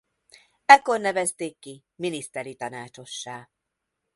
Ekkor 0.65 0.99
nevezték 0.99 1.59
ki 1.59 1.83
miniszteri 1.95 2.55
tanácsossá. 2.55 3.49